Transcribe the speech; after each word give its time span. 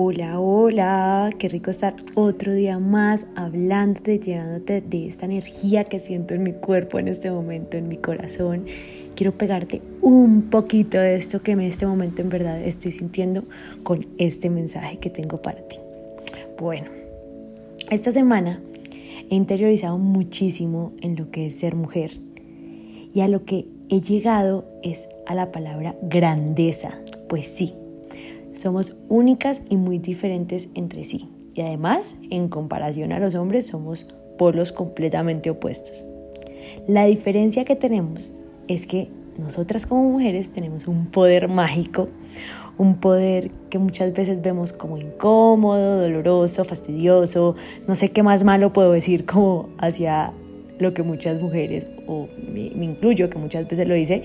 Hola, 0.00 0.38
hola, 0.38 1.30
qué 1.40 1.48
rico 1.48 1.72
estar 1.72 1.96
otro 2.14 2.54
día 2.54 2.78
más 2.78 3.26
hablándote, 3.34 4.20
llenándote 4.20 4.80
de 4.80 5.08
esta 5.08 5.26
energía 5.26 5.82
que 5.82 5.98
siento 5.98 6.34
en 6.34 6.44
mi 6.44 6.52
cuerpo 6.52 7.00
en 7.00 7.08
este 7.08 7.32
momento, 7.32 7.76
en 7.76 7.88
mi 7.88 7.96
corazón. 7.96 8.66
Quiero 9.16 9.36
pegarte 9.36 9.82
un 10.00 10.50
poquito 10.50 10.98
de 10.98 11.16
esto 11.16 11.42
que 11.42 11.50
en 11.50 11.62
este 11.62 11.84
momento 11.84 12.22
en 12.22 12.28
verdad 12.28 12.62
estoy 12.62 12.92
sintiendo 12.92 13.42
con 13.82 14.06
este 14.18 14.50
mensaje 14.50 14.98
que 14.98 15.10
tengo 15.10 15.42
para 15.42 15.62
ti. 15.62 15.78
Bueno, 16.60 16.86
esta 17.90 18.12
semana 18.12 18.62
he 19.28 19.34
interiorizado 19.34 19.98
muchísimo 19.98 20.92
en 21.00 21.16
lo 21.16 21.32
que 21.32 21.48
es 21.48 21.58
ser 21.58 21.74
mujer 21.74 22.20
y 23.12 23.22
a 23.22 23.26
lo 23.26 23.44
que 23.44 23.66
he 23.88 24.00
llegado 24.00 24.64
es 24.84 25.08
a 25.26 25.34
la 25.34 25.50
palabra 25.50 25.96
grandeza. 26.02 27.00
Pues 27.28 27.48
sí, 27.48 27.74
somos 28.52 28.96
únicas 29.08 29.62
y 29.68 29.76
muy 29.76 29.98
diferentes 29.98 30.68
entre 30.74 31.04
sí. 31.04 31.28
Y 31.54 31.60
además, 31.62 32.16
en 32.30 32.48
comparación 32.48 33.12
a 33.12 33.18
los 33.18 33.34
hombres, 33.34 33.66
somos 33.66 34.06
polos 34.38 34.72
completamente 34.72 35.50
opuestos. 35.50 36.04
La 36.86 37.04
diferencia 37.04 37.64
que 37.64 37.76
tenemos 37.76 38.32
es 38.68 38.86
que 38.86 39.10
nosotras 39.38 39.86
como 39.86 40.04
mujeres 40.04 40.52
tenemos 40.52 40.86
un 40.86 41.06
poder 41.06 41.48
mágico, 41.48 42.08
un 42.76 42.96
poder 42.96 43.50
que 43.70 43.78
muchas 43.78 44.12
veces 44.12 44.40
vemos 44.40 44.72
como 44.72 44.98
incómodo, 44.98 46.00
doloroso, 46.00 46.64
fastidioso, 46.64 47.56
no 47.86 47.94
sé 47.94 48.10
qué 48.10 48.22
más 48.22 48.44
malo 48.44 48.72
puedo 48.72 48.92
decir 48.92 49.26
como 49.26 49.68
hacia 49.78 50.32
lo 50.78 50.94
que 50.94 51.02
muchas 51.02 51.40
mujeres, 51.40 51.90
o 52.06 52.28
me, 52.52 52.70
me 52.70 52.84
incluyo 52.84 53.28
que 53.30 53.38
muchas 53.38 53.66
veces 53.68 53.88
lo 53.88 53.94
dice, 53.94 54.22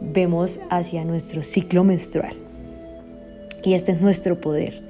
vemos 0.00 0.60
hacia 0.68 1.04
nuestro 1.04 1.42
ciclo 1.42 1.84
menstrual 1.84 2.34
y 3.64 3.74
este 3.74 3.92
es 3.92 4.00
nuestro 4.00 4.40
poder. 4.40 4.82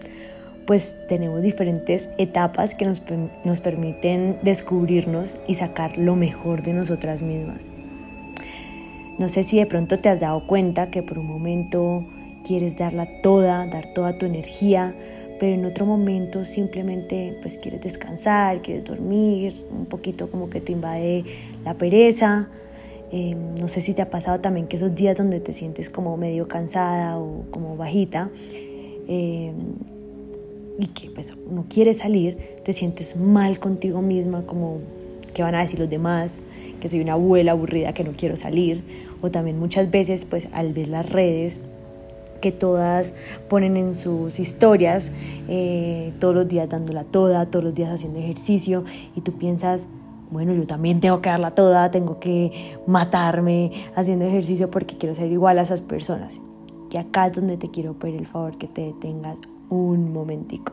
Pues 0.66 0.96
tenemos 1.08 1.42
diferentes 1.42 2.08
etapas 2.18 2.74
que 2.74 2.84
nos, 2.84 3.02
nos 3.44 3.60
permiten 3.60 4.38
descubrirnos 4.42 5.38
y 5.46 5.54
sacar 5.54 5.98
lo 5.98 6.14
mejor 6.14 6.62
de 6.62 6.72
nosotras 6.72 7.22
mismas. 7.22 7.70
No 9.18 9.28
sé 9.28 9.42
si 9.42 9.58
de 9.58 9.66
pronto 9.66 9.98
te 9.98 10.08
has 10.08 10.20
dado 10.20 10.46
cuenta 10.46 10.90
que 10.90 11.02
por 11.02 11.18
un 11.18 11.26
momento 11.26 12.04
quieres 12.44 12.76
darla 12.76 13.06
toda, 13.22 13.66
dar 13.66 13.92
toda 13.92 14.18
tu 14.18 14.26
energía, 14.26 14.94
pero 15.38 15.54
en 15.54 15.64
otro 15.64 15.86
momento 15.86 16.44
simplemente 16.44 17.36
pues 17.42 17.58
quieres 17.58 17.80
descansar, 17.80 18.62
quieres 18.62 18.84
dormir, 18.84 19.54
un 19.70 19.86
poquito 19.86 20.30
como 20.30 20.48
que 20.48 20.60
te 20.60 20.72
invade 20.72 21.24
la 21.64 21.74
pereza. 21.74 22.48
Eh, 23.12 23.36
no 23.60 23.68
sé 23.68 23.82
si 23.82 23.92
te 23.92 24.00
ha 24.00 24.08
pasado 24.08 24.40
también 24.40 24.66
que 24.66 24.76
esos 24.76 24.94
días 24.94 25.16
donde 25.16 25.38
te 25.38 25.52
sientes 25.52 25.90
como 25.90 26.16
medio 26.16 26.48
cansada 26.48 27.18
o 27.18 27.44
como 27.50 27.76
bajita, 27.76 28.30
eh, 29.06 29.52
y 30.78 30.86
que 30.86 31.10
pues 31.10 31.34
uno 31.46 31.66
quiere 31.68 31.92
salir, 31.92 32.38
te 32.64 32.72
sientes 32.72 33.16
mal 33.16 33.58
contigo 33.58 34.00
misma, 34.00 34.46
como 34.46 34.80
que 35.34 35.42
van 35.42 35.54
a 35.54 35.60
decir 35.60 35.78
los 35.78 35.90
demás, 35.90 36.46
que 36.80 36.88
soy 36.88 37.00
una 37.00 37.12
abuela 37.12 37.52
aburrida 37.52 37.92
que 37.92 38.02
no 38.02 38.12
quiero 38.12 38.36
salir, 38.36 38.82
o 39.20 39.30
también 39.30 39.58
muchas 39.58 39.90
veces 39.90 40.24
pues 40.24 40.48
al 40.52 40.72
ver 40.72 40.88
las 40.88 41.08
redes 41.08 41.60
que 42.40 42.50
todas 42.50 43.14
ponen 43.48 43.76
en 43.76 43.94
sus 43.94 44.40
historias 44.40 45.12
eh, 45.48 46.12
todos 46.18 46.34
los 46.34 46.48
días 46.48 46.68
dándola 46.68 47.04
toda, 47.04 47.46
todos 47.46 47.64
los 47.64 47.74
días 47.74 47.90
haciendo 47.90 48.18
ejercicio 48.18 48.84
y 49.14 49.20
tú 49.20 49.38
piensas, 49.38 49.88
bueno, 50.32 50.54
yo 50.54 50.66
también 50.66 50.98
tengo 50.98 51.20
que 51.20 51.28
darla 51.28 51.50
toda, 51.50 51.90
tengo 51.90 52.18
que 52.18 52.78
matarme 52.86 53.70
haciendo 53.94 54.24
ejercicio 54.24 54.70
porque 54.70 54.96
quiero 54.96 55.14
ser 55.14 55.30
igual 55.30 55.58
a 55.58 55.62
esas 55.62 55.82
personas. 55.82 56.40
Y 56.90 56.96
acá 56.96 57.26
es 57.26 57.34
donde 57.34 57.58
te 57.58 57.70
quiero 57.70 57.98
pedir 57.98 58.16
el 58.16 58.26
favor 58.26 58.56
que 58.56 58.66
te 58.66 58.80
detengas 58.80 59.38
un 59.68 60.10
momentico. 60.10 60.72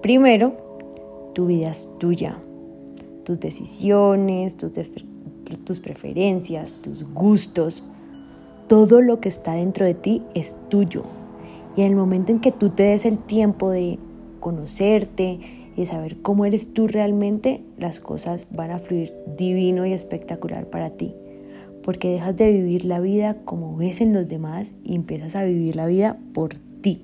Primero, 0.00 0.54
tu 1.34 1.46
vida 1.46 1.70
es 1.70 1.90
tuya. 1.98 2.38
Tus 3.24 3.38
decisiones, 3.38 4.56
tus, 4.56 4.72
tus 5.64 5.80
preferencias, 5.80 6.76
tus 6.80 7.04
gustos, 7.12 7.84
todo 8.66 9.02
lo 9.02 9.20
que 9.20 9.28
está 9.28 9.52
dentro 9.52 9.84
de 9.84 9.94
ti 9.94 10.22
es 10.34 10.56
tuyo. 10.70 11.02
Y 11.76 11.82
en 11.82 11.88
el 11.88 11.96
momento 11.96 12.32
en 12.32 12.40
que 12.40 12.50
tú 12.50 12.70
te 12.70 12.84
des 12.84 13.04
el 13.04 13.18
tiempo 13.18 13.68
de 13.68 13.98
conocerte 14.40 15.61
y 15.76 15.86
saber 15.86 16.18
cómo 16.22 16.44
eres 16.44 16.72
tú 16.72 16.86
realmente, 16.86 17.62
las 17.78 18.00
cosas 18.00 18.46
van 18.50 18.70
a 18.70 18.78
fluir 18.78 19.14
divino 19.36 19.86
y 19.86 19.92
espectacular 19.92 20.66
para 20.68 20.90
ti 20.90 21.14
porque 21.82 22.08
dejas 22.08 22.36
de 22.36 22.52
vivir 22.52 22.84
la 22.84 23.00
vida 23.00 23.38
como 23.44 23.76
ves 23.76 24.00
en 24.00 24.12
los 24.12 24.28
demás 24.28 24.72
y 24.84 24.94
empiezas 24.94 25.36
a 25.36 25.44
vivir 25.44 25.76
la 25.76 25.86
vida 25.86 26.18
por 26.32 26.54
ti, 26.80 27.02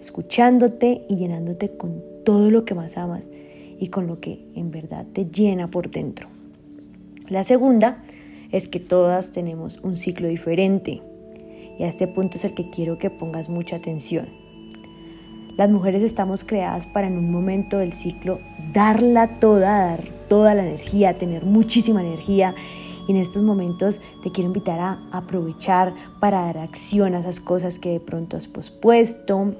escuchándote 0.00 1.02
y 1.08 1.16
llenándote 1.16 1.76
con 1.76 2.02
todo 2.24 2.50
lo 2.50 2.64
que 2.64 2.74
más 2.74 2.96
amas 2.96 3.28
y 3.78 3.88
con 3.88 4.06
lo 4.06 4.20
que 4.20 4.46
en 4.54 4.70
verdad 4.70 5.06
te 5.12 5.26
llena 5.26 5.70
por 5.70 5.90
dentro. 5.90 6.28
La 7.28 7.44
segunda 7.44 8.02
es 8.50 8.66
que 8.66 8.80
todas 8.80 9.30
tenemos 9.30 9.78
un 9.82 9.96
ciclo 9.96 10.28
diferente 10.28 11.02
y 11.78 11.82
a 11.82 11.86
este 11.86 12.08
punto 12.08 12.38
es 12.38 12.44
el 12.44 12.54
que 12.54 12.70
quiero 12.70 12.98
que 12.98 13.10
pongas 13.10 13.48
mucha 13.48 13.76
atención. 13.76 14.28
Las 15.58 15.70
mujeres 15.70 16.04
estamos 16.04 16.44
creadas 16.44 16.86
para 16.86 17.08
en 17.08 17.18
un 17.18 17.32
momento 17.32 17.78
del 17.78 17.92
ciclo 17.92 18.38
darla 18.72 19.40
toda, 19.40 19.88
dar 19.88 20.04
toda 20.28 20.54
la 20.54 20.62
energía, 20.62 21.18
tener 21.18 21.44
muchísima 21.44 22.00
energía 22.00 22.54
y 23.08 23.10
en 23.10 23.16
estos 23.16 23.42
momentos 23.42 24.00
te 24.22 24.30
quiero 24.30 24.46
invitar 24.46 24.78
a 24.78 25.02
aprovechar 25.10 25.96
para 26.20 26.42
dar 26.42 26.58
acción 26.58 27.16
a 27.16 27.18
esas 27.18 27.40
cosas 27.40 27.80
que 27.80 27.88
de 27.88 27.98
pronto 27.98 28.36
has 28.36 28.46
pospuesto. 28.46 29.56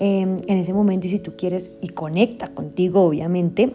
Em, 0.00 0.36
en 0.46 0.58
ese 0.58 0.74
momento, 0.74 1.06
y 1.06 1.10
si 1.10 1.18
tú 1.18 1.32
quieres 1.34 1.78
y 1.80 1.88
conecta 1.88 2.48
contigo, 2.48 3.00
obviamente, 3.02 3.74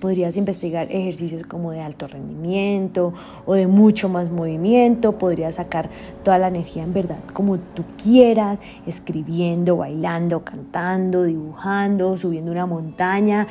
podrías 0.00 0.36
investigar 0.36 0.90
ejercicios 0.90 1.42
como 1.44 1.72
de 1.72 1.80
alto 1.80 2.06
rendimiento 2.06 3.12
o 3.46 3.54
de 3.54 3.66
mucho 3.66 4.08
más 4.08 4.30
movimiento, 4.30 5.18
podrías 5.18 5.56
sacar 5.56 5.90
toda 6.22 6.38
la 6.38 6.48
energía 6.48 6.82
en 6.82 6.92
verdad 6.92 7.18
como 7.32 7.58
tú 7.58 7.84
quieras, 8.02 8.58
escribiendo, 8.86 9.76
bailando, 9.76 10.44
cantando, 10.44 11.24
dibujando, 11.24 12.16
subiendo 12.18 12.52
una 12.52 12.66
montaña, 12.66 13.46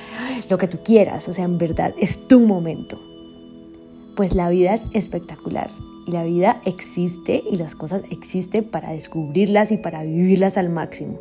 lo 0.49 0.57
que 0.57 0.67
tú 0.67 0.79
quieras, 0.83 1.27
o 1.27 1.33
sea, 1.33 1.45
en 1.45 1.57
verdad 1.57 1.93
es 1.99 2.27
tu 2.27 2.39
momento 2.41 2.99
pues 4.15 4.33
la 4.33 4.49
vida 4.49 4.73
es 4.73 4.85
espectacular 4.93 5.69
la 6.07 6.23
vida 6.23 6.61
existe 6.63 7.43
y 7.51 7.57
las 7.57 7.75
cosas 7.75 8.01
existen 8.09 8.63
para 8.63 8.91
descubrirlas 8.91 9.73
y 9.73 9.77
para 9.77 10.03
vivirlas 10.03 10.57
al 10.57 10.69
máximo. 10.69 11.19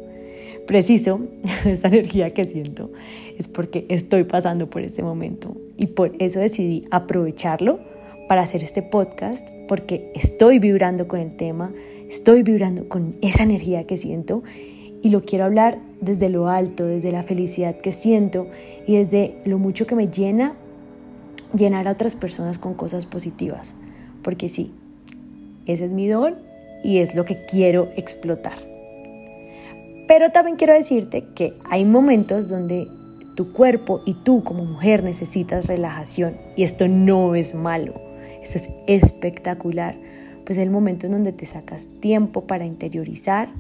Preciso, 0.66 1.21
esa 1.65 1.88
energía 1.88 2.34
que 2.34 2.44
siento 2.44 2.91
es 3.38 3.49
porque 3.49 3.87
estoy 3.88 4.25
pasando 4.25 4.69
por 4.69 4.82
este 4.82 5.03
momento. 5.03 5.56
Y 5.77 5.88
por 5.88 6.12
eso 6.19 6.41
decidí 6.41 6.84
aprovecharlo 6.91 7.81
para 8.28 8.43
hacer 8.43 8.65
este 8.65 8.82
podcast 8.82 9.49
porque 9.69 10.10
estoy 10.15 10.59
vibrando 10.59 11.06
con 11.06 11.21
el 11.21 11.37
tema, 11.37 11.72
estoy 12.09 12.43
vibrando 12.43 12.88
con 12.88 13.16
esa 13.22 13.44
energía 13.44 13.87
que 13.87 13.97
siento. 13.97 14.43
Y 15.03 15.10
lo 15.10 15.22
quiero 15.22 15.44
hablar 15.44 15.78
desde 16.00 16.28
lo 16.28 16.49
alto, 16.49 16.84
desde 16.84 17.12
la 17.12 17.22
felicidad 17.22 17.77
que 17.81 17.93
siento 17.93 18.48
y 18.87 18.97
desde 18.97 19.38
lo 19.44 19.59
mucho 19.59 19.87
que 19.87 19.94
me 19.94 20.09
llena 20.09 20.56
llenar 21.54 21.87
a 21.87 21.93
otras 21.93 22.16
personas 22.16 22.59
con 22.59 22.75
cosas 22.75 23.06
positivas, 23.06 23.77
porque 24.22 24.48
sí, 24.48 24.72
ese 25.66 25.84
es 25.84 25.91
mi 25.91 26.09
don 26.09 26.37
y 26.83 26.98
es 26.98 27.15
lo 27.15 27.25
que 27.25 27.44
quiero 27.44 27.88
explotar. 27.97 28.76
Pero 30.06 30.31
también 30.31 30.56
quiero 30.56 30.75
decirte 30.75 31.25
que 31.34 31.55
hay 31.69 31.84
momentos 31.84 32.49
donde 32.49 32.89
tu 33.34 33.53
cuerpo 33.53 34.03
y 34.06 34.15
tú 34.15 34.43
como 34.44 34.65
mujer 34.65 35.03
necesitas 35.03 35.67
relajación 35.67 36.37
y 36.56 36.62
esto 36.62 36.89
no 36.89 37.34
es 37.34 37.55
malo, 37.55 37.94
esto 38.43 38.59
es 38.59 38.71
espectacular, 38.87 39.97
pues 40.45 40.59
es 40.59 40.65
el 40.65 40.71
momento 40.71 41.06
en 41.06 41.12
donde 41.12 41.33
te 41.33 41.45
sacas 41.45 41.89
tiempo 42.00 42.43
para 42.43 42.65
interiorizar, 42.65 43.50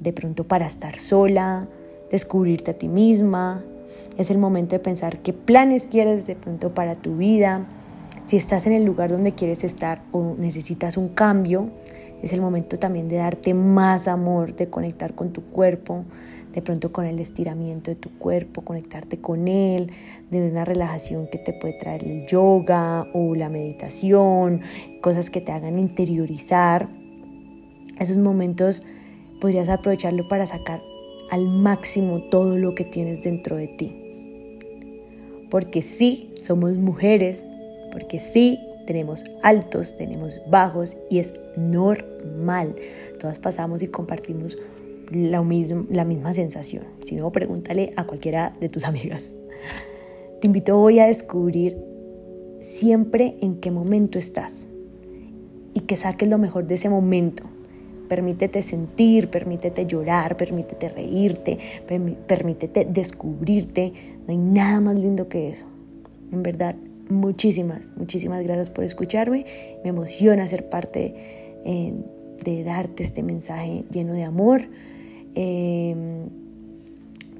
de 0.00 0.12
pronto 0.12 0.44
para 0.44 0.66
estar 0.66 0.96
sola, 0.96 1.68
descubrirte 2.10 2.72
a 2.72 2.74
ti 2.74 2.88
misma, 2.88 3.62
es 4.16 4.30
el 4.30 4.38
momento 4.38 4.74
de 4.74 4.80
pensar 4.80 5.18
qué 5.20 5.32
planes 5.32 5.86
quieres 5.86 6.26
de 6.26 6.34
pronto 6.34 6.74
para 6.74 6.96
tu 6.96 7.16
vida. 7.16 7.66
Si 8.26 8.36
estás 8.36 8.66
en 8.66 8.72
el 8.72 8.84
lugar 8.84 9.10
donde 9.10 9.32
quieres 9.32 9.64
estar 9.64 10.02
o 10.12 10.34
necesitas 10.38 10.96
un 10.96 11.08
cambio, 11.08 11.70
es 12.22 12.32
el 12.32 12.40
momento 12.40 12.78
también 12.78 13.08
de 13.08 13.16
darte 13.16 13.54
más 13.54 14.08
amor, 14.08 14.56
de 14.56 14.68
conectar 14.68 15.14
con 15.14 15.32
tu 15.32 15.42
cuerpo, 15.44 16.04
de 16.52 16.62
pronto 16.62 16.92
con 16.92 17.06
el 17.06 17.20
estiramiento 17.20 17.90
de 17.90 17.94
tu 17.94 18.10
cuerpo, 18.18 18.62
conectarte 18.62 19.20
con 19.20 19.46
él, 19.48 19.92
de 20.30 20.50
una 20.50 20.64
relajación 20.64 21.28
que 21.30 21.38
te 21.38 21.52
puede 21.52 21.74
traer 21.74 22.04
el 22.04 22.26
yoga 22.26 23.06
o 23.12 23.34
la 23.34 23.48
meditación, 23.48 24.62
cosas 25.00 25.30
que 25.30 25.40
te 25.40 25.52
hagan 25.52 25.78
interiorizar. 25.78 26.88
Esos 28.00 28.16
momentos 28.16 28.82
podrías 29.40 29.68
aprovecharlo 29.68 30.26
para 30.28 30.46
sacar 30.46 30.80
al 31.30 31.46
máximo 31.46 32.22
todo 32.22 32.58
lo 32.58 32.74
que 32.74 32.84
tienes 32.84 33.22
dentro 33.22 33.56
de 33.56 33.68
ti. 33.68 33.94
Porque 35.50 35.82
sí, 35.82 36.32
somos 36.36 36.76
mujeres, 36.76 37.46
porque 37.92 38.18
sí, 38.18 38.58
tenemos 38.88 39.22
altos, 39.42 39.96
tenemos 39.96 40.40
bajos 40.48 40.96
y 41.10 41.18
es 41.18 41.34
normal. 41.58 42.74
Todas 43.20 43.38
pasamos 43.38 43.82
y 43.82 43.88
compartimos 43.88 44.56
la, 45.10 45.44
la 45.90 46.04
misma 46.06 46.32
sensación. 46.32 46.84
Si 47.04 47.14
no, 47.14 47.30
pregúntale 47.30 47.92
a 47.96 48.06
cualquiera 48.06 48.54
de 48.58 48.70
tus 48.70 48.84
amigas. 48.88 49.34
Te 50.40 50.46
invito 50.46 50.80
hoy 50.80 51.00
a 51.00 51.06
descubrir 51.06 51.76
siempre 52.62 53.36
en 53.42 53.60
qué 53.60 53.70
momento 53.70 54.18
estás 54.18 54.70
y 55.74 55.80
que 55.80 55.96
saques 55.96 56.26
lo 56.26 56.38
mejor 56.38 56.66
de 56.66 56.76
ese 56.76 56.88
momento. 56.88 57.42
Permítete 58.08 58.62
sentir, 58.62 59.28
permítete 59.28 59.84
llorar, 59.84 60.38
permítete 60.38 60.88
reírte, 60.88 61.58
permítete 62.26 62.86
descubrirte. 62.86 63.92
No 64.26 64.30
hay 64.30 64.38
nada 64.38 64.80
más 64.80 64.94
lindo 64.94 65.28
que 65.28 65.50
eso. 65.50 65.66
En 66.32 66.42
verdad, 66.42 66.74
muchísimas, 67.08 67.96
muchísimas 67.96 68.42
gracias 68.42 68.70
por 68.70 68.84
escucharme. 68.84 69.44
Me 69.82 69.90
emociona 69.90 70.46
ser 70.46 70.68
parte 70.68 71.14
eh, 71.64 71.94
de 72.44 72.64
darte 72.64 73.02
este 73.02 73.22
mensaje 73.22 73.84
lleno 73.90 74.12
de 74.12 74.24
amor. 74.24 74.68
Em, 75.34 76.28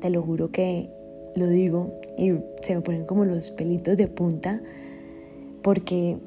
te 0.00 0.10
lo 0.10 0.22
juro 0.22 0.50
que 0.50 0.88
lo 1.34 1.48
digo 1.48 2.00
y 2.16 2.32
se 2.62 2.74
me 2.74 2.80
ponen 2.80 3.06
como 3.06 3.24
los 3.24 3.50
pelitos 3.50 3.96
de 3.96 4.08
punta 4.08 4.60
porque 5.62 6.18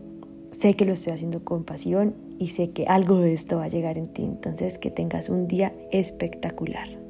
sé 0.51 0.75
que 0.75 0.85
lo 0.85 0.93
estoy 0.93 1.13
haciendo 1.13 1.43
con 1.43 1.63
pasión 1.63 2.13
y 2.39 2.47
sé 2.47 2.71
que 2.71 2.85
algo 2.85 3.19
de 3.19 3.33
esto 3.33 3.57
va 3.57 3.65
a 3.65 3.69
llegar 3.69 3.97
en 3.97 4.07
ti. 4.07 4.23
Entonces, 4.23 4.77
que 4.77 4.89
tengas 4.89 5.29
un 5.29 5.47
día 5.47 5.73
espectacular. 5.91 7.00